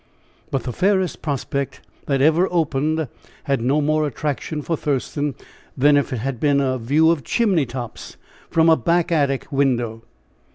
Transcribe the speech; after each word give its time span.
But 0.49 0.63
the 0.63 0.73
fairest 0.73 1.21
prospect 1.21 1.81
that 2.07 2.23
ever 2.23 2.47
opened 2.51 3.07
had 3.43 3.61
no 3.61 3.81
more 3.81 4.07
attraction 4.07 4.63
for 4.63 4.75
Thurston 4.75 5.35
than 5.77 5.95
if 5.95 6.11
it 6.11 6.17
had 6.17 6.39
been 6.39 6.59
a 6.59 6.79
view 6.79 7.11
of 7.11 7.23
chimney 7.23 7.67
tops 7.67 8.17
from 8.49 8.67
a 8.67 8.75
back 8.75 9.11
attic 9.11 9.51
window. 9.51 10.01